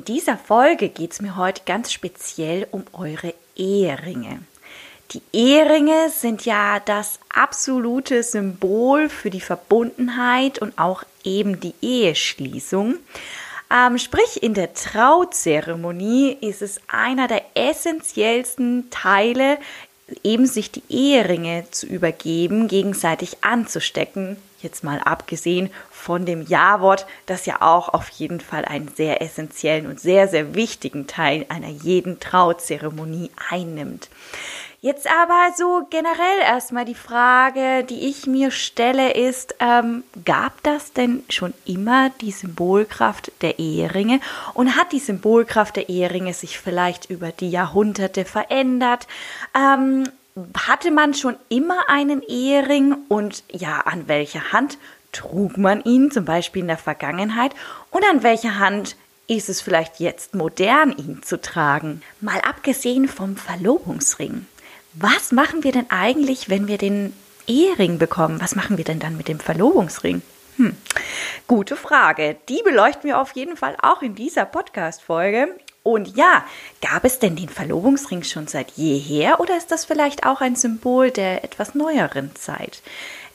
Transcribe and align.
In 0.00 0.06
dieser 0.06 0.38
Folge 0.38 0.88
geht 0.88 1.12
es 1.12 1.20
mir 1.20 1.36
heute 1.36 1.60
ganz 1.66 1.92
speziell 1.92 2.66
um 2.70 2.84
eure 2.94 3.34
Eheringe. 3.54 4.40
Die 5.10 5.20
Eheringe 5.34 6.08
sind 6.08 6.46
ja 6.46 6.80
das 6.80 7.18
absolute 7.28 8.22
Symbol 8.22 9.10
für 9.10 9.28
die 9.28 9.42
Verbundenheit 9.42 10.58
und 10.58 10.78
auch 10.78 11.04
eben 11.22 11.60
die 11.60 11.74
Eheschließung. 11.82 12.94
Ähm, 13.70 13.98
sprich, 13.98 14.42
in 14.42 14.54
der 14.54 14.72
Trauzeremonie 14.72 16.34
ist 16.40 16.62
es 16.62 16.80
einer 16.88 17.28
der 17.28 17.42
essentiellsten 17.52 18.88
Teile, 18.88 19.58
eben 20.24 20.46
sich 20.46 20.70
die 20.70 20.82
Eheringe 20.88 21.66
zu 21.72 21.84
übergeben, 21.84 22.68
gegenseitig 22.68 23.44
anzustecken. 23.44 24.38
Jetzt 24.62 24.84
mal 24.84 24.98
abgesehen 24.98 25.70
von 25.90 26.26
dem 26.26 26.46
Ja-Wort, 26.46 27.06
das 27.26 27.46
ja 27.46 27.62
auch 27.62 27.88
auf 27.88 28.08
jeden 28.10 28.40
Fall 28.40 28.64
einen 28.64 28.88
sehr 28.88 29.22
essentiellen 29.22 29.86
und 29.86 30.00
sehr, 30.00 30.28
sehr 30.28 30.54
wichtigen 30.54 31.06
Teil 31.06 31.46
einer 31.48 31.68
jeden 31.68 32.20
Trauzeremonie 32.20 33.30
einnimmt. 33.48 34.08
Jetzt 34.82 35.06
aber 35.06 35.54
so 35.58 35.86
generell 35.90 36.40
erstmal 36.42 36.86
die 36.86 36.94
Frage, 36.94 37.84
die 37.84 38.08
ich 38.08 38.26
mir 38.26 38.50
stelle, 38.50 39.12
ist, 39.12 39.54
ähm, 39.60 40.04
gab 40.24 40.62
das 40.62 40.94
denn 40.94 41.22
schon 41.28 41.52
immer 41.66 42.10
die 42.22 42.30
Symbolkraft 42.30 43.30
der 43.42 43.58
Eheringe 43.58 44.20
und 44.54 44.76
hat 44.76 44.92
die 44.92 44.98
Symbolkraft 44.98 45.76
der 45.76 45.90
Eheringe 45.90 46.32
sich 46.32 46.58
vielleicht 46.58 47.10
über 47.10 47.30
die 47.30 47.50
Jahrhunderte 47.50 48.24
verändert? 48.24 49.06
Ähm, 49.54 50.08
hatte 50.56 50.90
man 50.90 51.14
schon 51.14 51.36
immer 51.48 51.88
einen 51.88 52.22
Ehering 52.22 52.96
und 53.08 53.44
ja, 53.50 53.80
an 53.80 54.08
welcher 54.08 54.52
Hand 54.52 54.78
trug 55.12 55.56
man 55.56 55.82
ihn, 55.82 56.10
zum 56.10 56.24
Beispiel 56.24 56.62
in 56.62 56.68
der 56.68 56.78
Vergangenheit, 56.78 57.52
und 57.90 58.04
an 58.08 58.22
welcher 58.22 58.58
Hand 58.58 58.96
ist 59.26 59.48
es 59.48 59.60
vielleicht 59.60 60.00
jetzt 60.00 60.34
modern, 60.34 60.92
ihn 60.96 61.22
zu 61.22 61.40
tragen? 61.40 62.02
Mal 62.20 62.40
abgesehen 62.40 63.08
vom 63.08 63.36
Verlobungsring. 63.36 64.46
Was 64.94 65.30
machen 65.30 65.62
wir 65.62 65.72
denn 65.72 65.86
eigentlich, 65.88 66.48
wenn 66.48 66.66
wir 66.66 66.78
den 66.78 67.14
Ehering 67.46 67.98
bekommen? 67.98 68.40
Was 68.40 68.56
machen 68.56 68.76
wir 68.76 68.84
denn 68.84 68.98
dann 68.98 69.16
mit 69.16 69.28
dem 69.28 69.38
Verlobungsring? 69.38 70.22
Hm. 70.56 70.76
Gute 71.46 71.76
Frage. 71.76 72.36
Die 72.48 72.60
beleuchten 72.64 73.04
wir 73.04 73.20
auf 73.20 73.32
jeden 73.32 73.56
Fall 73.56 73.76
auch 73.80 74.02
in 74.02 74.14
dieser 74.14 74.44
Podcast-Folge. 74.44 75.48
Und 75.82 76.16
ja, 76.16 76.44
gab 76.82 77.04
es 77.04 77.18
denn 77.18 77.36
den 77.36 77.48
Verlobungsring 77.48 78.22
schon 78.22 78.46
seit 78.46 78.72
jeher 78.72 79.40
oder 79.40 79.56
ist 79.56 79.70
das 79.70 79.84
vielleicht 79.86 80.26
auch 80.26 80.40
ein 80.40 80.56
Symbol 80.56 81.10
der 81.10 81.42
etwas 81.42 81.74
neueren 81.74 82.34
Zeit? 82.36 82.82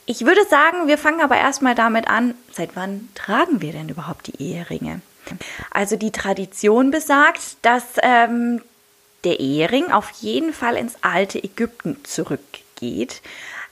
Ich 0.04 0.24
würde 0.24 0.44
sagen, 0.48 0.86
wir 0.86 0.98
fangen 0.98 1.20
aber 1.20 1.36
erstmal 1.36 1.74
damit 1.74 2.06
an, 2.06 2.34
seit 2.52 2.76
wann 2.76 3.08
tragen 3.16 3.60
wir 3.60 3.72
denn 3.72 3.88
überhaupt 3.88 4.28
die 4.28 4.40
Eheringe? 4.52 5.00
Also 5.72 5.96
die 5.96 6.12
Tradition 6.12 6.92
besagt, 6.92 7.40
dass 7.62 7.82
ähm, 8.02 8.62
der 9.24 9.40
Ehering 9.40 9.90
auf 9.90 10.10
jeden 10.20 10.52
Fall 10.52 10.76
ins 10.76 10.94
alte 11.02 11.42
Ägypten 11.42 12.04
zurückgeht. 12.04 13.22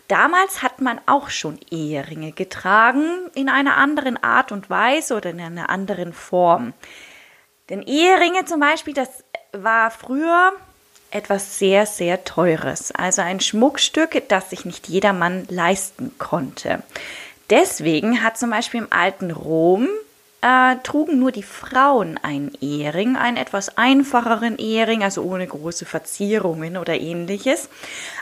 Damals 0.09 0.63
hat 0.63 0.81
man 0.81 1.01
auch 1.07 1.31
schon 1.31 1.59
Eheringe 1.71 2.33
getragen, 2.33 3.07
in 3.35 3.49
einer 3.49 3.77
anderen 3.77 4.23
Art 4.23 4.51
und 4.51 4.69
Weise 4.69 5.15
oder 5.15 5.31
in 5.31 5.41
einer 5.41 5.71
anderen 5.71 6.13
Form. 6.13 6.73
Denn 7.71 7.83
Eheringe 7.83 8.45
zum 8.45 8.61
Beispiel, 8.61 8.95
das 8.95 9.09
war 9.53 9.91
früher 9.91 10.53
etwas 11.11 11.59
sehr, 11.59 11.87
sehr 11.87 12.25
Teures. 12.25 12.93
Also 12.93 13.23
ein 13.23 13.41
Schmuckstück, 13.41 14.29
das 14.29 14.51
sich 14.51 14.65
nicht 14.65 14.89
jedermann 14.89 15.47
leisten 15.49 16.13
konnte. 16.19 16.83
Deswegen 17.51 18.23
hat 18.23 18.37
zum 18.37 18.51
Beispiel 18.51 18.81
im 18.81 18.93
alten 18.93 19.31
Rom 19.31 19.89
äh, 20.41 20.77
trugen 20.83 21.19
nur 21.19 21.33
die 21.33 21.43
Frauen 21.43 22.19
einen 22.23 22.53
Ehering, 22.61 23.17
einen 23.17 23.37
etwas 23.37 23.79
einfacheren 23.79 24.59
Ehering, 24.59 25.03
also 25.03 25.23
ohne 25.23 25.47
große 25.47 25.87
Verzierungen 25.87 26.77
oder 26.77 27.01
ähnliches. 27.01 27.69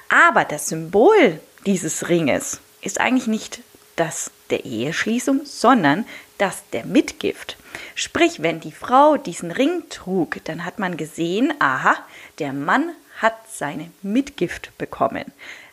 Aber 0.08 0.44
das 0.44 0.68
Symbol 0.68 1.40
dieses 1.66 2.08
Ringes 2.08 2.60
ist 2.80 3.00
eigentlich 3.00 3.26
nicht 3.26 3.60
das 3.96 4.30
der 4.52 4.64
Eheschließung, 4.64 5.40
sondern 5.44 6.06
das 6.38 6.62
der 6.72 6.86
Mitgift. 6.86 7.56
Sprich, 7.94 8.42
wenn 8.42 8.60
die 8.60 8.72
Frau 8.72 9.16
diesen 9.16 9.50
Ring 9.50 9.88
trug, 9.88 10.36
dann 10.44 10.64
hat 10.64 10.78
man 10.78 10.96
gesehen, 10.96 11.52
aha, 11.58 11.96
der 12.38 12.52
Mann 12.52 12.90
hat 13.20 13.34
seine 13.50 13.90
Mitgift 14.02 14.76
bekommen. 14.78 15.24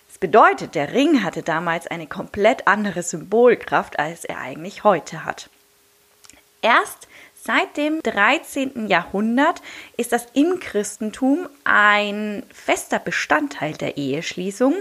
Das 0.08 0.18
bedeutet, 0.18 0.76
der 0.76 0.94
Ring 0.94 1.24
hatte 1.24 1.44
damals 1.44 1.88
eine 1.88 2.08
komplett 2.08 2.68
andere 2.68 3.04
Symbolkraft, 3.04 4.00
als 4.00 4.26
er 4.26 4.40
eigentlich 4.40 4.84
heute 4.84 5.26
hat. 5.26 5.50
Erst 6.62 7.08
seit 7.50 7.78
dem 7.78 8.04
13. 8.04 8.90
Jahrhundert 8.90 9.64
ist 9.98 10.12
das 10.12 10.28
im 10.34 10.60
Christentum 10.60 11.50
ein 11.64 12.44
fester 12.54 13.00
Bestandteil 13.00 13.74
der 13.74 13.98
Eheschließung. 13.98 14.76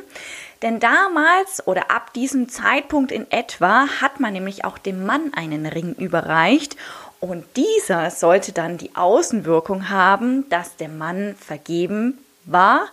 Denn 0.61 0.79
damals 0.79 1.67
oder 1.67 1.91
ab 1.91 2.13
diesem 2.13 2.51
Zeitpunkt 2.51 3.11
in 3.11 3.31
etwa 3.33 3.87
hat 4.03 4.21
man 4.21 4.35
nämlich 4.35 4.67
auch 4.67 4.77
dem 4.77 5.07
Mann 5.07 5.33
einen 5.35 5.65
Ring 5.65 5.95
überreicht 5.95 6.77
und 7.21 7.47
dieser 7.57 8.11
sollte 8.11 8.53
dann 8.53 8.77
die 8.77 8.95
Außenwirkung 8.95 9.89
haben, 9.89 10.47
dass 10.51 10.77
der 10.77 10.91
Mann 10.91 11.37
vergeben 11.37 12.19
war 12.45 12.89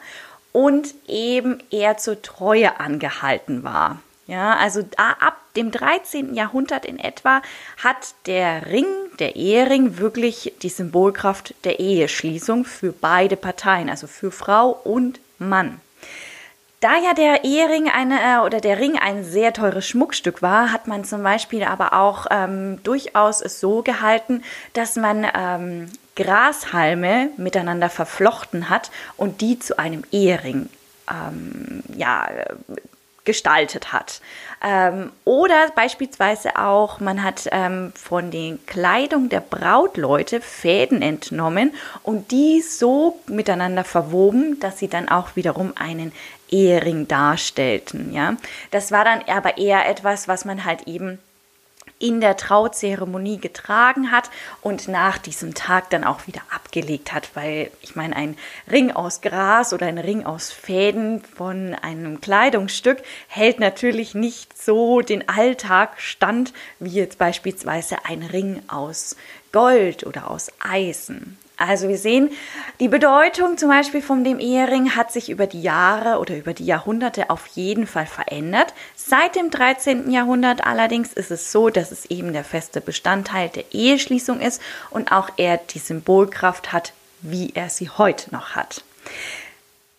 und 0.53 0.95
eben 1.05 1.61
er 1.69 1.97
zur 1.97 2.21
Treue 2.21 2.79
angehalten 2.79 3.65
war. 3.65 3.99
Ja, 4.27 4.55
also 4.55 4.83
ab 4.97 5.37
dem 5.55 5.69
13. 5.69 6.33
Jahrhundert 6.33 6.83
in 6.85 6.97
etwa 6.97 7.43
hat 7.83 8.15
der 8.25 8.65
Ring, 8.65 8.87
der 9.19 9.35
Ehering, 9.35 9.97
wirklich 9.97 10.53
die 10.61 10.69
Symbolkraft 10.69 11.53
der 11.63 11.79
Eheschließung 11.79 12.65
für 12.65 12.91
beide 12.91 13.35
Parteien, 13.35 13.89
also 13.89 14.07
für 14.07 14.31
Frau 14.31 14.69
und 14.83 15.19
Mann. 15.39 15.79
Da 16.81 16.97
ja 16.97 17.13
der 17.13 17.43
Ehering 17.43 17.89
eine, 17.89 18.19
äh, 18.19 18.45
oder 18.45 18.61
der 18.61 18.79
Ring 18.79 18.97
ein 18.97 19.23
sehr 19.23 19.53
teures 19.53 19.87
Schmuckstück 19.87 20.41
war, 20.41 20.71
hat 20.71 20.87
man 20.87 21.03
zum 21.03 21.23
Beispiel 21.23 21.63
aber 21.63 21.93
auch 21.93 22.27
ähm, 22.29 22.79
durchaus 22.83 23.41
es 23.41 23.59
so 23.59 23.81
gehalten, 23.81 24.43
dass 24.73 24.95
man 24.95 25.25
ähm, 25.33 25.87
Grashalme 26.15 27.29
miteinander 27.37 27.89
verflochten 27.89 28.69
hat 28.69 28.91
und 29.17 29.41
die 29.41 29.57
zu 29.57 29.79
einem 29.79 30.03
Ehering 30.11 30.69
ähm, 31.09 31.83
ja, 31.95 32.27
gestaltet 33.25 33.91
hat. 33.91 34.21
Ähm, 34.63 35.11
oder 35.25 35.69
beispielsweise 35.75 36.57
auch, 36.57 36.99
man 36.99 37.23
hat 37.23 37.49
ähm, 37.51 37.91
von 37.95 38.31
den 38.31 38.65
Kleidung 38.65 39.29
der 39.29 39.41
Brautleute 39.41 40.41
Fäden 40.41 41.01
entnommen 41.01 41.73
und 42.03 42.31
die 42.31 42.61
so 42.61 43.19
miteinander 43.27 43.83
verwoben, 43.83 44.59
dass 44.59 44.79
sie 44.79 44.87
dann 44.87 45.09
auch 45.09 45.35
wiederum 45.35 45.73
einen 45.75 46.11
Ehering 46.49 47.07
darstellten. 47.07 48.13
Ja, 48.13 48.37
das 48.71 48.91
war 48.91 49.03
dann 49.03 49.21
aber 49.27 49.57
eher 49.57 49.87
etwas, 49.89 50.27
was 50.27 50.45
man 50.45 50.63
halt 50.63 50.87
eben 50.87 51.19
in 51.99 52.19
der 52.19 52.35
Trauzeremonie 52.35 53.37
getragen 53.39 54.11
hat 54.11 54.29
und 54.61 54.87
nach 54.87 55.17
diesem 55.17 55.53
Tag 55.53 55.89
dann 55.89 56.03
auch 56.03 56.27
wieder 56.27 56.41
abgelegt 56.49 57.13
hat, 57.13 57.29
weil 57.35 57.71
ich 57.81 57.95
meine, 57.95 58.15
ein 58.15 58.37
Ring 58.69 58.91
aus 58.91 59.21
Gras 59.21 59.73
oder 59.73 59.87
ein 59.87 59.97
Ring 59.97 60.25
aus 60.25 60.51
Fäden 60.51 61.23
von 61.23 61.73
einem 61.73 62.19
Kleidungsstück 62.19 63.01
hält 63.27 63.59
natürlich 63.59 64.13
nicht 64.13 64.61
so 64.61 65.01
den 65.01 65.29
Alltag 65.29 65.93
stand 66.01 66.53
wie 66.79 66.89
jetzt 66.89 67.17
beispielsweise 67.17 68.03
ein 68.03 68.23
Ring 68.23 68.61
aus 68.67 69.15
Gold 69.53 70.05
oder 70.05 70.29
aus 70.29 70.51
Eisen. 70.59 71.37
Also 71.57 71.87
wir 71.87 71.97
sehen, 71.97 72.31
die 72.79 72.89
Bedeutung 72.89 73.57
zum 73.57 73.69
Beispiel 73.69 74.01
von 74.01 74.23
dem 74.23 74.39
Ehering 74.39 74.95
hat 74.95 75.13
sich 75.13 75.29
über 75.29 75.47
die 75.47 75.61
Jahre 75.61 76.19
oder 76.19 76.35
über 76.35 76.53
die 76.53 76.65
Jahrhunderte 76.65 77.29
auf 77.29 77.47
jeden 77.47 77.87
Fall 77.87 78.05
verändert. 78.05 78.73
Seit 78.95 79.35
dem 79.35 79.49
13. 79.51 80.11
Jahrhundert 80.11 80.65
allerdings 80.65 81.13
ist 81.13 81.31
es 81.31 81.51
so, 81.51 81.69
dass 81.69 81.91
es 81.91 82.05
eben 82.07 82.33
der 82.33 82.43
feste 82.43 82.81
Bestandteil 82.81 83.49
der 83.49 83.73
Eheschließung 83.73 84.41
ist 84.41 84.61
und 84.89 85.11
auch 85.11 85.29
er 85.37 85.57
die 85.57 85.79
Symbolkraft 85.79 86.73
hat, 86.73 86.91
wie 87.21 87.51
er 87.55 87.69
sie 87.69 87.89
heute 87.89 88.33
noch 88.33 88.55
hat. 88.55 88.83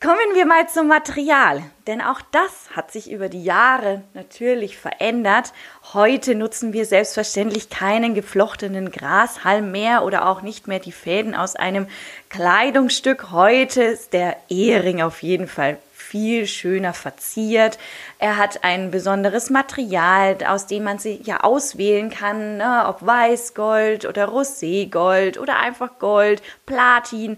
Kommen 0.07 0.37
wir 0.37 0.47
mal 0.47 0.69
zum 0.69 0.87
Material, 0.87 1.65
denn 1.89 2.01
auch 2.01 2.21
das 2.31 2.71
hat 2.77 2.93
sich 2.93 3.11
über 3.11 3.29
die 3.29 3.43
Jahre 3.43 4.05
natürlich 4.15 4.79
verändert. 4.79 5.53
Heute 5.95 6.37
nutzen 6.37 6.73
wir 6.73 6.87
selbstverständlich 6.87 7.71
keinen 7.71 8.15
geflochtenen 8.15 8.93
Grashalm 8.93 9.73
mehr 9.73 10.05
oder 10.05 10.29
auch 10.29 10.43
nicht 10.43 10.69
mehr 10.69 10.79
die 10.79 10.93
Fäden 10.93 11.35
aus 11.35 11.57
einem 11.57 11.89
Kleidungsstück. 12.29 13.33
Heute 13.33 13.83
ist 13.83 14.13
der 14.13 14.37
Ehering 14.49 15.03
auf 15.03 15.25
jeden 15.25 15.49
Fall 15.49 15.77
viel 16.17 16.47
schöner 16.47 16.95
verziert. 16.95 17.79
Er 18.19 18.39
hat 18.39 18.65
ein 18.65 18.91
besonderes 18.91 19.51
Material, 19.51 20.39
aus 20.47 20.67
dem 20.67 20.85
man 20.85 20.99
sie 20.99 21.21
ja 21.23 21.41
auswählen 21.41 22.09
kann, 22.09 22.57
ne? 22.57 22.87
ob 22.89 23.05
Weißgold 23.05 24.07
oder 24.07 24.29
Roségold 24.29 25.39
oder 25.39 25.59
einfach 25.59 25.99
Gold, 25.99 26.41
Platin, 26.65 27.37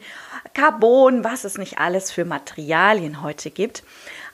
Carbon, 0.55 1.25
was 1.25 1.43
es 1.43 1.59
nicht 1.59 1.79
alles 1.79 2.13
für 2.13 2.25
Materialien 2.25 3.21
heute 3.21 3.51
gibt. 3.51 3.83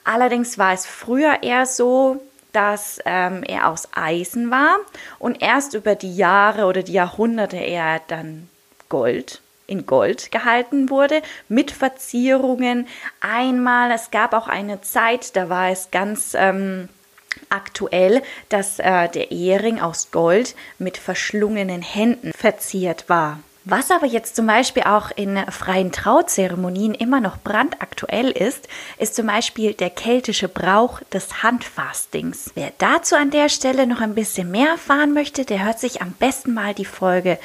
Allerdings 0.03 0.59
war 0.59 0.73
es 0.73 0.85
früher 0.85 1.41
eher 1.41 1.65
so, 1.65 2.21
dass 2.51 2.99
ähm, 3.05 3.41
er 3.41 3.67
aus 3.69 3.89
Eisen 3.95 4.51
war 4.51 4.75
und 5.17 5.41
erst 5.41 5.73
über 5.73 5.95
die 5.95 6.15
Jahre 6.15 6.65
oder 6.65 6.83
die 6.83 6.93
Jahrhunderte 6.93 7.57
er 7.57 7.99
dann 8.07 8.47
Gold 8.89 9.41
in 9.67 9.85
Gold 9.85 10.31
gehalten 10.31 10.89
wurde, 10.89 11.21
mit 11.47 11.71
Verzierungen. 11.71 12.87
Einmal, 13.19 13.91
es 13.91 14.11
gab 14.11 14.33
auch 14.33 14.47
eine 14.47 14.81
Zeit, 14.81 15.35
da 15.35 15.49
war 15.49 15.69
es 15.69 15.91
ganz 15.91 16.35
ähm, 16.37 16.89
aktuell, 17.49 18.21
dass 18.49 18.79
äh, 18.79 19.09
der 19.09 19.31
Ehering 19.31 19.79
aus 19.79 20.11
Gold 20.11 20.55
mit 20.77 20.97
verschlungenen 20.97 21.81
Händen 21.81 22.31
verziert 22.33 23.09
war. 23.09 23.39
Was 23.67 23.89
aber 23.89 24.05
jetzt 24.05 24.35
zum 24.35 24.45
Beispiel 24.45 24.83
auch 24.83 25.09
in 25.15 25.43
freien 25.51 25.91
Trauzeremonien 25.91 26.93
immer 26.93 27.19
noch 27.19 27.39
brandaktuell 27.39 28.29
ist, 28.29 28.67
ist 28.99 29.15
zum 29.15 29.25
Beispiel 29.25 29.73
der 29.73 29.89
keltische 29.89 30.47
Brauch 30.47 31.01
des 31.11 31.41
Handfastings. 31.41 32.51
Wer 32.53 32.73
dazu 32.77 33.15
an 33.15 33.31
der 33.31 33.49
Stelle 33.49 33.87
noch 33.87 34.01
ein 34.01 34.13
bisschen 34.13 34.51
mehr 34.51 34.69
erfahren 34.69 35.13
möchte, 35.13 35.45
der 35.45 35.65
hört 35.65 35.79
sich 35.79 36.03
am 36.03 36.11
besten 36.11 36.53
mal 36.53 36.75
die 36.75 36.85
Folge 36.85 37.39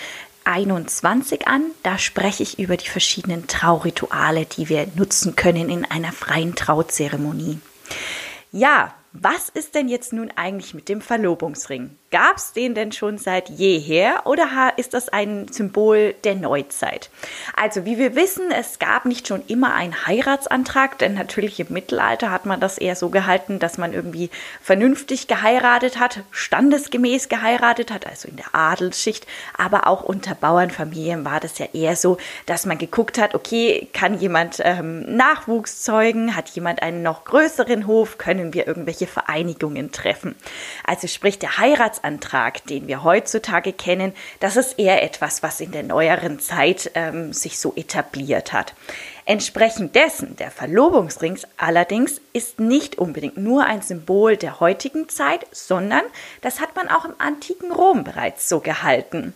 21 0.51 1.47
an. 1.47 1.71
Da 1.83 1.99
spreche 1.99 2.43
ich 2.43 2.59
über 2.59 2.77
die 2.77 2.89
verschiedenen 2.89 3.47
Traurituale, 3.47 4.47
die 4.47 4.69
wir 4.69 4.87
nutzen 4.97 5.37
können 5.37 5.71
in 5.71 5.85
einer 5.85 6.13
freien 6.13 6.55
Trauzeremonie. 6.55 7.61
Ja, 8.53 8.95
was 9.13 9.49
ist 9.49 9.75
denn 9.75 9.89
jetzt 9.89 10.13
nun 10.13 10.31
eigentlich 10.35 10.75
mit 10.75 10.89
dem 10.89 11.01
Verlobungsring? 11.01 11.97
Gab 12.13 12.39
es 12.39 12.53
den 12.53 12.75
denn 12.75 12.91
schon 12.91 13.19
seit 13.19 13.49
jeher 13.51 14.23
oder 14.25 14.49
ist 14.77 14.95
das 14.95 15.11
ein 15.11 15.47
Symbol 15.47 16.13
der 16.25 16.35
Neuzeit? 16.35 17.09
Also, 17.55 17.85
wie 17.85 17.99
wir 17.99 18.17
wissen, 18.17 18.51
es 18.51 18.81
gab 18.81 19.05
nicht 19.05 19.29
schon 19.29 19.45
immer 19.47 19.75
einen 19.75 20.09
Heiratsantrag, 20.09 20.99
denn 20.99 21.15
natürlich 21.15 21.61
im 21.61 21.69
Mittelalter 21.71 22.33
hat 22.33 22.47
man 22.47 22.59
das 22.59 22.79
eher 22.79 22.97
so 22.97 23.11
gehalten, 23.11 23.61
dass 23.61 23.79
man 23.79 23.93
irgendwie 23.93 24.29
vernünftig 24.61 25.29
geheiratet 25.29 26.01
hat, 26.01 26.25
standesgemäß 26.33 27.29
geheiratet 27.29 27.93
hat, 27.93 28.09
also 28.09 28.27
in 28.27 28.35
der 28.35 28.57
Adelsschicht, 28.57 29.29
aber 29.57 29.87
auch 29.87 30.03
unter 30.03 30.35
Bauernfamilien 30.35 31.25
war 31.25 31.39
das 31.39 31.59
ja 31.59 31.67
eher 31.73 31.95
so, 31.95 32.17
dass 32.45 32.67
man 32.67 32.79
geguckt 32.79 33.19
hat, 33.19 33.37
okay, 33.37 33.89
kann 33.93 34.19
jemand 34.19 34.57
ähm, 34.65 35.03
Nachwuchs 35.15 35.83
zeugen, 35.83 36.35
hat 36.35 36.49
jemand 36.49 36.83
einen 36.83 37.05
noch 37.05 37.25
größeren 37.25 37.87
Hof, 37.87 38.19
können 38.19 38.53
wir 38.53 38.67
irgendwelche 38.67 39.07
Vereinigungen 39.07 39.93
treffen. 39.93 40.35
Also 40.85 41.07
sprich, 41.07 41.39
der 41.39 41.57
Heiratsantrag 41.57 42.00
Heiratsantrag, 42.01 42.65
den 42.67 42.87
wir 42.89 43.05
heutzutage 43.05 43.73
kennen, 43.73 44.13
das 44.41 44.57
ist 44.57 44.79
eher 44.79 45.03
etwas, 45.03 45.43
was 45.43 45.61
in 45.61 45.73
der 45.73 45.83
neueren 45.83 46.41
Zeit 46.41 46.91
ähm, 46.95 47.33
sich 47.33 47.59
so 47.59 47.73
etabliert 47.77 48.53
hat. 48.53 48.75
Entsprechend 49.27 49.95
dessen, 49.95 50.37
der 50.37 50.51
Verlobungsring 50.51 51.39
allerdings 51.57 52.21
ist 52.33 52.59
nicht 52.59 52.99
unbedingt 52.99 53.37
nur 53.37 53.65
ein 53.65 53.83
Symbol 53.83 54.37
der 54.37 54.61
heutigen 54.61 55.09
Zeit, 55.09 55.47
sondern 55.53 56.03
das 56.41 56.61
hat 56.61 56.75
man 56.75 56.89
auch 56.89 57.05
im 57.05 57.15
antiken 57.19 57.71
Rom 57.71 58.03
bereits 58.03 58.49
so 58.49 58.61
gehalten. 58.61 59.35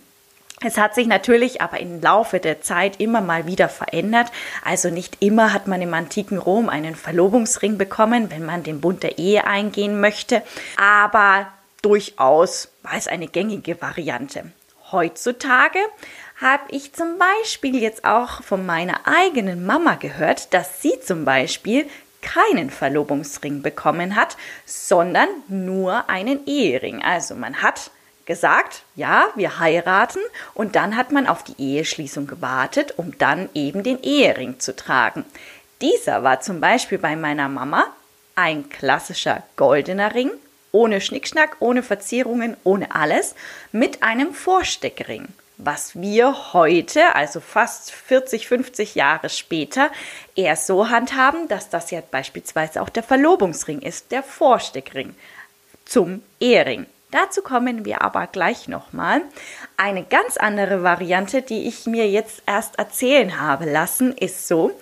Es 0.66 0.78
hat 0.78 0.94
sich 0.94 1.06
natürlich 1.06 1.60
aber 1.60 1.78
im 1.80 2.00
Laufe 2.00 2.40
der 2.40 2.62
Zeit 2.62 2.98
immer 2.98 3.20
mal 3.20 3.46
wieder 3.46 3.68
verändert. 3.68 4.28
Also 4.64 4.88
nicht 4.88 5.18
immer 5.20 5.52
hat 5.52 5.66
man 5.66 5.82
im 5.82 5.92
antiken 5.92 6.38
Rom 6.38 6.68
einen 6.68 6.94
Verlobungsring 6.94 7.76
bekommen, 7.76 8.30
wenn 8.30 8.46
man 8.46 8.62
den 8.62 8.80
Bund 8.80 9.02
der 9.02 9.18
Ehe 9.18 9.46
eingehen 9.46 10.00
möchte. 10.00 10.42
Aber 10.78 11.46
durchaus 11.84 12.68
war 12.82 12.94
es 12.96 13.08
eine 13.08 13.28
gängige 13.28 13.80
Variante. 13.80 14.52
Heutzutage 14.90 15.78
habe 16.40 16.64
ich 16.70 16.92
zum 16.92 17.18
Beispiel 17.18 17.80
jetzt 17.80 18.04
auch 18.04 18.42
von 18.42 18.64
meiner 18.64 19.00
eigenen 19.06 19.66
Mama 19.66 19.96
gehört, 19.96 20.54
dass 20.54 20.80
sie 20.80 20.98
zum 21.00 21.24
Beispiel 21.24 21.86
keinen 22.22 22.70
Verlobungsring 22.70 23.60
bekommen 23.60 24.16
hat, 24.16 24.36
sondern 24.64 25.28
nur 25.48 26.08
einen 26.08 26.46
Ehering. 26.46 27.02
Also 27.02 27.34
man 27.34 27.60
hat 27.60 27.90
gesagt, 28.24 28.82
ja, 28.96 29.26
wir 29.34 29.58
heiraten 29.58 30.20
und 30.54 30.76
dann 30.76 30.96
hat 30.96 31.12
man 31.12 31.26
auf 31.26 31.44
die 31.44 31.60
Eheschließung 31.60 32.26
gewartet, 32.26 32.94
um 32.96 33.18
dann 33.18 33.50
eben 33.52 33.82
den 33.82 34.02
Ehering 34.02 34.58
zu 34.58 34.74
tragen. 34.74 35.26
Dieser 35.82 36.22
war 36.22 36.40
zum 36.40 36.60
Beispiel 36.60 36.98
bei 36.98 37.14
meiner 37.14 37.50
Mama 37.50 37.84
ein 38.36 38.70
klassischer 38.70 39.42
goldener 39.56 40.14
Ring 40.14 40.30
ohne 40.74 41.00
Schnickschnack, 41.00 41.56
ohne 41.60 41.82
Verzierungen, 41.82 42.56
ohne 42.64 42.94
alles, 42.94 43.34
mit 43.70 44.02
einem 44.02 44.34
Vorsteckring. 44.34 45.28
Was 45.56 46.00
wir 46.00 46.52
heute, 46.52 47.14
also 47.14 47.38
fast 47.38 47.92
40, 47.92 48.48
50 48.48 48.96
Jahre 48.96 49.28
später, 49.30 49.90
eher 50.34 50.56
so 50.56 50.90
handhaben, 50.90 51.46
dass 51.46 51.70
das 51.70 51.92
ja 51.92 52.02
beispielsweise 52.10 52.82
auch 52.82 52.88
der 52.88 53.04
Verlobungsring 53.04 53.80
ist, 53.82 54.10
der 54.10 54.24
Vorsteckring 54.24 55.14
zum 55.84 56.22
Ehering. 56.40 56.86
Dazu 57.14 57.42
kommen 57.42 57.84
wir 57.84 58.02
aber 58.02 58.26
gleich 58.26 58.66
nochmal. 58.66 59.22
Eine 59.76 60.02
ganz 60.02 60.36
andere 60.36 60.82
Variante, 60.82 61.42
die 61.42 61.68
ich 61.68 61.86
mir 61.86 62.10
jetzt 62.10 62.42
erst 62.44 62.76
erzählen 62.76 63.40
habe 63.40 63.70
lassen, 63.70 64.10
ist 64.10 64.48
so, 64.48 64.72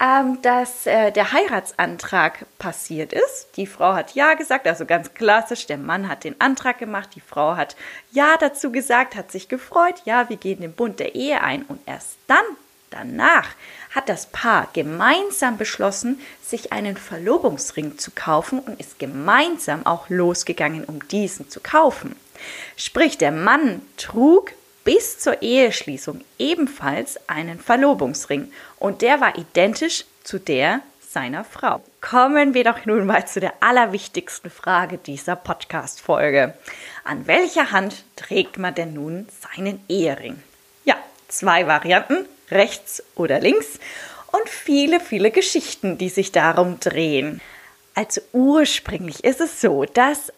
ähm, 0.00 0.40
dass 0.40 0.86
äh, 0.86 1.10
der 1.10 1.32
Heiratsantrag 1.32 2.46
passiert 2.60 3.12
ist. 3.12 3.48
Die 3.56 3.66
Frau 3.66 3.94
hat 3.94 4.14
Ja 4.14 4.34
gesagt, 4.34 4.68
also 4.68 4.86
ganz 4.86 5.14
klassisch, 5.14 5.66
der 5.66 5.78
Mann 5.78 6.08
hat 6.08 6.22
den 6.22 6.40
Antrag 6.40 6.78
gemacht, 6.78 7.08
die 7.16 7.20
Frau 7.20 7.56
hat 7.56 7.74
Ja 8.12 8.36
dazu 8.38 8.70
gesagt, 8.70 9.16
hat 9.16 9.32
sich 9.32 9.48
gefreut, 9.48 10.02
ja, 10.04 10.28
wir 10.28 10.36
gehen 10.36 10.60
den 10.60 10.72
Bund 10.72 11.00
der 11.00 11.16
Ehe 11.16 11.42
ein 11.42 11.64
und 11.64 11.80
erst 11.86 12.18
dann, 12.28 12.44
danach, 12.90 13.48
hat 13.94 14.08
das 14.08 14.26
Paar 14.26 14.68
gemeinsam 14.72 15.56
beschlossen, 15.56 16.20
sich 16.42 16.72
einen 16.72 16.96
Verlobungsring 16.96 17.98
zu 17.98 18.10
kaufen 18.12 18.60
und 18.60 18.78
ist 18.78 18.98
gemeinsam 18.98 19.86
auch 19.86 20.08
losgegangen, 20.08 20.84
um 20.84 21.06
diesen 21.08 21.50
zu 21.50 21.60
kaufen. 21.60 22.16
Sprich, 22.76 23.18
der 23.18 23.32
Mann 23.32 23.82
trug 23.96 24.52
bis 24.84 25.18
zur 25.18 25.42
Eheschließung 25.42 26.22
ebenfalls 26.38 27.18
einen 27.28 27.60
Verlobungsring 27.60 28.52
und 28.78 29.02
der 29.02 29.20
war 29.20 29.36
identisch 29.38 30.04
zu 30.24 30.38
der 30.38 30.80
seiner 31.10 31.44
Frau. 31.44 31.82
Kommen 32.00 32.54
wir 32.54 32.64
doch 32.64 32.86
nun 32.86 33.04
mal 33.04 33.26
zu 33.26 33.40
der 33.40 33.54
allerwichtigsten 33.60 34.50
Frage 34.50 34.96
dieser 34.96 35.34
Podcast-Folge. 35.34 36.54
An 37.04 37.26
welcher 37.26 37.72
Hand 37.72 38.04
trägt 38.14 38.58
man 38.58 38.74
denn 38.74 38.94
nun 38.94 39.26
seinen 39.40 39.84
Ehering? 39.88 40.40
Ja, 40.84 40.96
zwei 41.28 41.66
Varianten 41.66 42.26
rechts 42.50 43.02
oder 43.16 43.40
links 43.40 43.78
und 44.32 44.48
viele, 44.48 45.00
viele 45.00 45.30
Geschichten, 45.30 45.98
die 45.98 46.08
sich 46.08 46.32
darum 46.32 46.78
drehen. 46.80 47.40
Also 47.94 48.20
ursprünglich 48.32 49.24
ist 49.24 49.40
es 49.40 49.60
so, 49.60 49.84
dass 49.84 50.32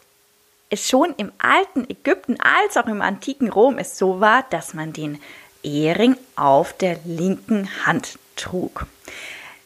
es 0.71 0.88
schon 0.88 1.14
im 1.19 1.33
alten 1.38 1.88
Ägypten 1.88 2.38
als 2.40 2.76
auch 2.76 2.87
im 2.87 3.02
antiken 3.02 3.50
Rom 3.50 3.78
es 3.78 3.99
so 3.99 4.21
war, 4.21 4.45
dass 4.50 4.73
man 4.73 4.92
den 4.92 5.21
Ehering 5.62 6.16
auf 6.35 6.73
der 6.73 6.99
linken 7.04 7.69
Hand 7.87 8.19
trug. 8.37 8.87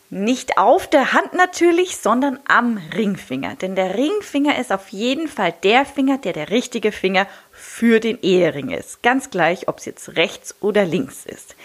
Nicht 0.08 0.56
auf 0.56 0.88
der 0.88 1.12
Hand 1.12 1.32
natürlich, 1.32 1.96
sondern 1.96 2.38
am 2.46 2.80
Ringfinger. 2.94 3.56
Denn 3.56 3.74
der 3.74 3.94
Ringfinger 3.94 4.58
ist 4.58 4.72
auf 4.72 4.88
jeden 4.90 5.26
Fall 5.26 5.52
der 5.64 5.84
Finger, 5.84 6.18
der 6.18 6.32
der 6.32 6.50
richtige 6.50 6.92
Finger 6.92 7.26
für 7.50 7.98
den 7.98 8.20
Ehering 8.22 8.70
ist. 8.70 9.02
Ganz 9.02 9.30
gleich, 9.30 9.66
ob 9.68 9.78
es 9.78 9.84
jetzt 9.84 10.16
rechts 10.16 10.54
oder 10.60 10.84
links 10.84 11.26
ist. 11.26 11.56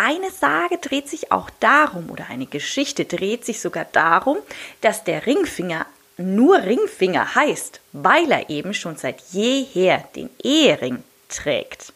Eine 0.00 0.30
Sage 0.30 0.78
dreht 0.78 1.08
sich 1.08 1.32
auch 1.32 1.50
darum, 1.58 2.08
oder 2.08 2.26
eine 2.30 2.46
Geschichte 2.46 3.04
dreht 3.04 3.44
sich 3.44 3.60
sogar 3.60 3.84
darum, 3.84 4.36
dass 4.80 5.02
der 5.02 5.26
Ringfinger 5.26 5.86
nur 6.16 6.62
Ringfinger 6.62 7.34
heißt, 7.34 7.80
weil 7.92 8.30
er 8.30 8.48
eben 8.48 8.74
schon 8.74 8.96
seit 8.96 9.20
jeher 9.32 10.04
den 10.14 10.30
Ehering 10.40 11.02
trägt. 11.28 11.92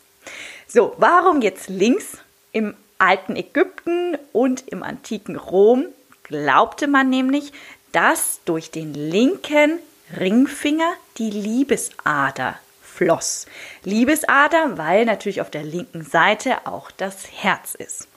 So, 0.66 0.96
warum 0.98 1.42
jetzt 1.42 1.68
links? 1.68 2.18
Im 2.50 2.74
alten 2.98 3.36
Ägypten 3.36 4.18
und 4.32 4.66
im 4.66 4.82
antiken 4.82 5.36
Rom 5.36 5.86
glaubte 6.24 6.88
man 6.88 7.08
nämlich, 7.08 7.52
dass 7.92 8.40
durch 8.44 8.72
den 8.72 8.94
linken 8.94 9.78
Ringfinger 10.18 10.92
die 11.18 11.30
Liebesader 11.30 12.58
floss. 12.92 13.46
Liebesader, 13.84 14.76
weil 14.78 15.04
natürlich 15.04 15.40
auf 15.40 15.50
der 15.50 15.62
linken 15.62 16.04
Seite 16.04 16.66
auch 16.66 16.90
das 16.90 17.28
Herz 17.32 17.74
ist. 17.74 18.08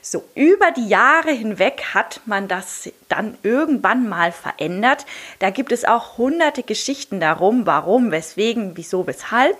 So, 0.00 0.24
über 0.34 0.72
die 0.72 0.88
Jahre 0.88 1.30
hinweg 1.30 1.94
hat 1.94 2.20
man 2.26 2.48
das 2.48 2.90
dann 3.08 3.38
irgendwann 3.44 4.08
mal 4.08 4.32
verändert. 4.32 5.06
Da 5.38 5.50
gibt 5.50 5.70
es 5.70 5.84
auch 5.84 6.18
hunderte 6.18 6.64
Geschichten 6.64 7.20
darum, 7.20 7.66
warum, 7.66 8.10
weswegen, 8.10 8.76
wieso, 8.76 9.06
weshalb. 9.06 9.56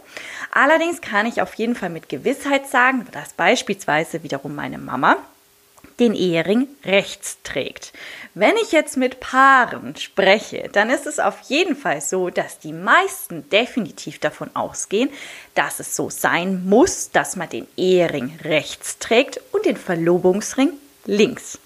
Allerdings 0.51 1.01
kann 1.01 1.27
ich 1.27 1.41
auf 1.41 1.55
jeden 1.55 1.77
Fall 1.77 1.91
mit 1.91 2.09
Gewissheit 2.09 2.67
sagen, 2.67 3.07
dass 3.13 3.35
beispielsweise 3.35 4.25
wiederum 4.25 4.57
meine 4.57 4.79
Mama 4.79 5.17
den 6.03 6.15
Ehering 6.15 6.67
rechts 6.85 7.39
trägt. 7.45 7.93
Wenn 8.35 8.57
ich 8.57 8.73
jetzt 8.73 8.97
mit 8.97 9.21
Paaren 9.21 9.95
spreche, 9.97 10.69
dann 10.73 10.91
ist 10.91 11.07
es 11.07 11.19
auf 11.19 11.39
jeden 11.49 11.77
Fall 11.77 12.01
so, 12.01 12.31
dass 12.31 12.59
die 12.59 12.73
meisten 12.73 13.49
definitiv 13.51 14.19
davon 14.19 14.51
ausgehen, 14.55 15.11
dass 15.55 15.81
es 15.81 15.95
so 15.95 16.11
sein 16.11 16.65
muss, 16.67 17.11
dass 17.11 17.37
man 17.37 17.49
den 17.49 17.69
Ehering 17.77 18.39
rechts 18.43 18.99
trägt 18.99 19.41
und 19.53 19.65
den 19.65 19.77
Verlobungsring 19.77 20.73
links. 21.05 21.59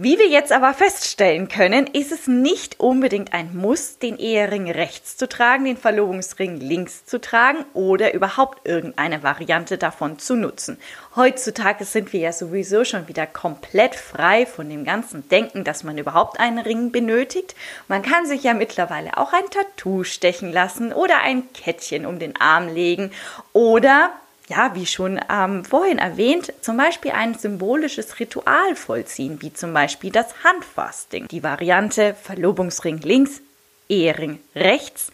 Wie 0.00 0.16
wir 0.16 0.28
jetzt 0.28 0.52
aber 0.52 0.74
feststellen 0.74 1.48
können, 1.48 1.88
ist 1.88 2.12
es 2.12 2.28
nicht 2.28 2.78
unbedingt 2.78 3.32
ein 3.34 3.56
Muss, 3.56 3.98
den 3.98 4.16
Ehering 4.16 4.70
rechts 4.70 5.16
zu 5.16 5.28
tragen, 5.28 5.64
den 5.64 5.76
Verlobungsring 5.76 6.60
links 6.60 7.04
zu 7.04 7.20
tragen 7.20 7.64
oder 7.74 8.14
überhaupt 8.14 8.64
irgendeine 8.64 9.24
Variante 9.24 9.76
davon 9.76 10.20
zu 10.20 10.36
nutzen. 10.36 10.78
Heutzutage 11.16 11.84
sind 11.84 12.12
wir 12.12 12.20
ja 12.20 12.32
sowieso 12.32 12.84
schon 12.84 13.08
wieder 13.08 13.26
komplett 13.26 13.96
frei 13.96 14.46
von 14.46 14.68
dem 14.68 14.84
ganzen 14.84 15.28
Denken, 15.30 15.64
dass 15.64 15.82
man 15.82 15.98
überhaupt 15.98 16.38
einen 16.38 16.60
Ring 16.60 16.92
benötigt. 16.92 17.56
Man 17.88 18.02
kann 18.02 18.24
sich 18.24 18.44
ja 18.44 18.54
mittlerweile 18.54 19.16
auch 19.16 19.32
ein 19.32 19.50
Tattoo 19.50 20.04
stechen 20.04 20.52
lassen 20.52 20.92
oder 20.92 21.22
ein 21.22 21.52
Kettchen 21.52 22.06
um 22.06 22.20
den 22.20 22.40
Arm 22.40 22.72
legen 22.72 23.10
oder 23.52 24.12
ja, 24.48 24.74
wie 24.74 24.86
schon 24.86 25.20
ähm, 25.30 25.64
vorhin 25.64 25.98
erwähnt, 25.98 26.52
zum 26.60 26.76
Beispiel 26.76 27.12
ein 27.12 27.34
symbolisches 27.34 28.18
Ritual 28.18 28.74
vollziehen, 28.74 29.40
wie 29.42 29.52
zum 29.52 29.72
Beispiel 29.72 30.10
das 30.10 30.42
Handfasting. 30.42 31.28
Die 31.28 31.42
Variante 31.42 32.14
Verlobungsring 32.14 32.98
links, 32.98 33.40
Ehering 33.88 34.40
rechts, 34.54 35.10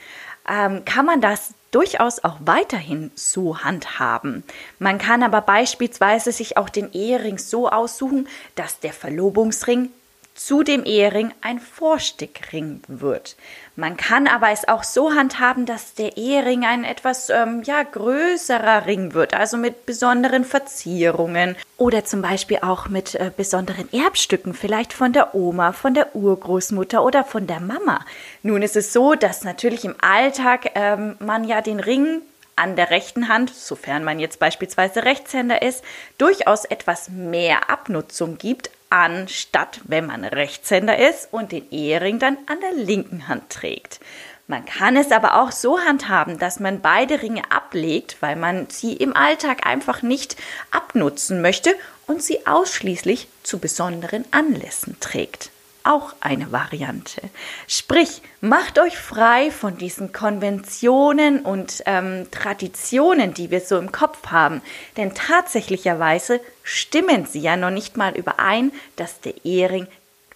ähm, 0.49 0.85
kann 0.85 1.07
man 1.07 1.21
das 1.21 1.55
durchaus 1.71 2.23
auch 2.23 2.37
weiterhin 2.45 3.11
so 3.17 3.59
handhaben. 3.59 4.45
Man 4.79 4.99
kann 4.99 5.25
aber 5.25 5.41
beispielsweise 5.41 6.31
sich 6.31 6.57
auch 6.57 6.69
den 6.69 6.93
Ehering 6.93 7.39
so 7.39 7.69
aussuchen, 7.69 8.29
dass 8.55 8.79
der 8.79 8.93
Verlobungsring 8.93 9.91
zu 10.35 10.65
dem 10.65 10.85
Ehering 10.85 11.33
ein 11.41 11.61
Vorstickring 11.61 12.83
wird. 12.89 13.37
Man 13.77 13.97
kann 13.97 14.27
aber 14.27 14.51
es 14.51 14.67
auch 14.67 14.83
so 14.83 15.15
handhaben, 15.15 15.65
dass 15.65 15.95
der 15.95 16.17
Ehering 16.17 16.65
ein 16.65 16.85
etwas 16.85 17.31
ähm, 17.31 17.63
ja, 17.65 17.83
größerer 17.83 18.87
Ring 18.87 19.15
wird, 19.15 19.35
also 19.35 19.57
mit 19.57 19.87
besonderen 19.87 20.45
Verzierungen 20.45 21.57
oder 21.77 22.05
zum 22.05 22.21
Beispiel 22.21 22.59
auch 22.63 22.89
mit 22.89 23.15
äh, 23.15 23.31
besonderen 23.37 23.93
Erbstücken, 23.93 24.55
vielleicht 24.55 24.93
von 24.93 25.13
der 25.13 25.35
Oma, 25.35 25.73
von 25.73 25.95
der 25.95 26.17
Urgroßmutter 26.17 27.05
oder 27.05 27.25
von 27.25 27.47
der 27.47 27.61
Mama. 27.61 28.05
Nun 28.43 28.63
ist 28.63 28.77
es 28.77 28.93
so, 28.93 29.15
dass 29.15 29.45
natürlich 29.45 29.85
im 29.85 29.95
Alltag 30.01 30.73
ähm, 30.75 31.17
man 31.21 31.45
ja 31.45 31.61
den 31.61 31.79
Ring 31.79 32.23
an 32.57 32.77
der 32.77 32.91
rechten 32.91 33.29
Hand, 33.29 33.51
sofern 33.55 34.05
man 34.05 34.19
jetzt 34.21 34.39
beispielsweise 34.39 35.05
Rechtshänder 35.05 35.63
ist, 35.63 35.83
durchaus 36.19 36.65
etwas 36.65 37.09
mehr 37.09 37.71
Abnutzung 37.71 38.39
gibt 38.39 38.71
anstatt 38.95 39.81
wenn 39.89 40.07
man 40.07 40.25
Rechtshänder 40.25 40.97
ist 40.97 41.29
und 41.33 41.51
den 41.51 41.69
Ehering 41.73 42.21
dann 42.21 42.39
an 42.47 42.61
der 42.61 42.73
linken 42.73 43.27
Hand 43.27 43.51
trägt. 43.51 43.99
Man 44.47 44.65
kann 44.65 44.97
es 44.97 45.11
aber 45.11 45.43
auch 45.43 45.51
so 45.51 45.81
handhaben, 45.81 46.39
dass 46.39 46.61
man 46.61 46.81
beide 46.81 47.21
Ringe 47.21 47.51
ablegt, 47.51 48.19
weil 48.21 48.37
man 48.37 48.69
sie 48.71 48.93
im 48.93 49.17
Alltag 49.17 49.67
einfach 49.67 50.03
nicht 50.03 50.37
abnutzen 50.71 51.43
möchte 51.43 51.75
und 52.07 52.23
sie 52.23 52.47
ausschließlich 52.47 53.27
zu 53.43 53.59
besonderen 53.59 54.25
Anlässen 54.31 54.97
trägt 55.01 55.51
auch 55.85 56.15
eine 56.21 56.51
Variante. 56.51 57.21
Sprich, 57.69 58.23
macht 58.41 58.79
euch 58.79 58.97
frei 58.97 59.51
von 59.51 59.77
diesen 59.77 60.13
Konventionen 60.13 61.41
und 61.41 61.83
ähm, 61.87 62.27
Traditionen, 62.31 63.35
die 63.35 63.51
wir 63.51 63.61
so 63.61 63.79
im 63.79 63.93
Kopf 63.93 64.27
haben. 64.29 64.63
Denn 64.97 65.15
tatsächlicherweise 65.15 66.41
stimmen 66.63 67.27
sie 67.27 67.41
ja 67.41 67.57
noch 67.57 67.71
nicht 67.71 67.97
mal 67.97 68.17
überein, 68.17 68.73
dass 68.97 69.21
der 69.21 69.45
Ehering 69.45 69.87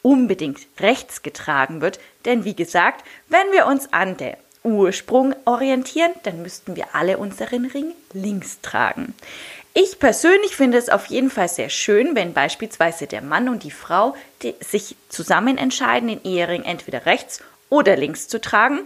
unbedingt 0.02 0.61
rechts 0.78 1.23
getragen 1.23 1.81
wird. 1.81 1.99
Denn 2.25 2.45
wie 2.45 2.55
gesagt, 2.55 3.05
wenn 3.28 3.50
wir 3.52 3.67
uns 3.67 3.93
an 3.93 4.17
der 4.17 4.38
Ursprung 4.64 5.35
orientieren, 5.45 6.12
dann 6.25 6.43
müssten 6.43 6.76
wir 6.76 6.95
alle 6.95 7.19
unseren 7.19 7.64
Ring 7.67 7.93
links 8.12 8.61
tragen. 8.61 9.14
Ich 9.80 10.00
persönlich 10.00 10.56
finde 10.56 10.76
es 10.76 10.88
auf 10.88 11.06
jeden 11.06 11.30
Fall 11.30 11.49
sehr 11.49 11.68
schön, 11.68 12.16
wenn 12.16 12.32
beispielsweise 12.32 13.06
der 13.06 13.23
Mann 13.23 13.49
und 13.49 13.62
die 13.62 13.70
Frau 13.70 14.16
die 14.42 14.56
sich 14.58 14.97
zusammen 15.08 15.56
entscheiden, 15.56 16.08
den 16.08 16.25
Ehering 16.25 16.64
entweder 16.64 17.06
rechts 17.06 17.44
oder 17.70 17.97
links 17.97 18.26
zu 18.26 18.40
tragen, 18.40 18.80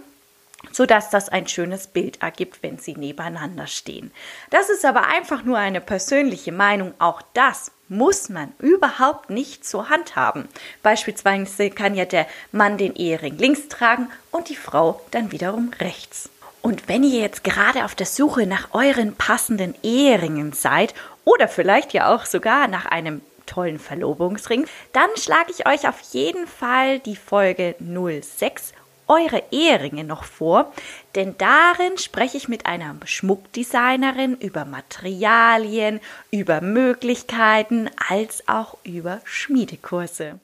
sodass 0.71 1.09
das 1.09 1.29
ein 1.29 1.47
schönes 1.47 1.87
Bild 1.87 2.21
ergibt, 2.21 2.61
wenn 2.61 2.77
sie 2.77 2.93
nebeneinander 2.93 3.65
stehen. 3.65 4.11
Das 4.51 4.69
ist 4.69 4.85
aber 4.85 5.07
einfach 5.07 5.43
nur 5.43 5.57
eine 5.57 5.81
persönliche 5.81 6.51
Meinung. 6.51 6.93
Auch 6.99 7.23
das 7.33 7.71
muss 7.89 8.29
man 8.29 8.53
überhaupt 8.59 9.31
nicht 9.31 9.65
so 9.65 9.89
handhaben. 9.89 10.47
Beispielsweise 10.83 11.71
kann 11.71 11.95
ja 11.95 12.05
der 12.05 12.27
Mann 12.51 12.77
den 12.77 12.95
Ehering 12.95 13.39
links 13.39 13.67
tragen 13.67 14.11
und 14.29 14.47
die 14.47 14.55
Frau 14.55 15.01
dann 15.09 15.31
wiederum 15.31 15.71
rechts. 15.79 16.29
Und 16.63 16.87
wenn 16.87 17.03
ihr 17.03 17.19
jetzt 17.19 17.43
gerade 17.43 17.83
auf 17.83 17.93
der 17.93 18.05
Suche 18.05 18.47
nach 18.47 18.69
euren 18.71 19.15
passenden 19.15 19.75
Eheringen 19.83 20.53
seid 20.53 20.93
oder 21.25 21.49
vielleicht 21.49 21.91
ja 21.91 22.15
auch 22.15 22.25
sogar 22.25 22.69
nach 22.69 22.85
einem 22.85 23.21
tollen 23.45 23.79
Verlobungsring, 23.79 24.65
dann 24.93 25.09
schlage 25.17 25.51
ich 25.51 25.67
euch 25.67 25.89
auf 25.89 25.99
jeden 26.13 26.47
Fall 26.47 26.99
die 26.99 27.17
Folge 27.17 27.75
06 27.81 28.71
eure 29.09 29.43
Eheringe 29.51 30.05
noch 30.05 30.23
vor, 30.23 30.71
denn 31.15 31.35
darin 31.37 31.97
spreche 31.97 32.37
ich 32.37 32.47
mit 32.47 32.65
einer 32.65 32.95
Schmuckdesignerin 33.03 34.37
über 34.37 34.63
Materialien, 34.63 35.99
über 36.31 36.61
Möglichkeiten 36.61 37.89
als 38.07 38.47
auch 38.47 38.77
über 38.85 39.19
Schmiedekurse. 39.25 40.39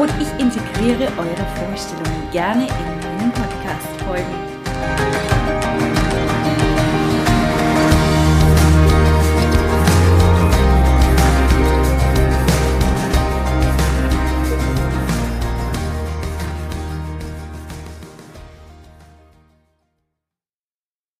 und 0.01 0.11
ich 0.19 0.31
integriere 0.43 1.11
eure 1.19 1.45
Vorstellungen 1.67 2.31
gerne 2.31 2.63
in 2.63 3.19
meinen 3.19 3.31
Podcast-Folgen. 3.31 5.34